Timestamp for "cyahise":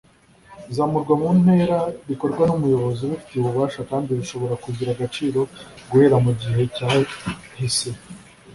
6.75-7.89